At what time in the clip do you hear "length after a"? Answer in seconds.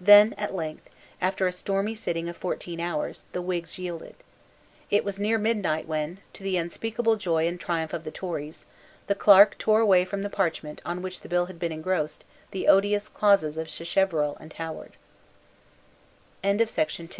0.52-1.52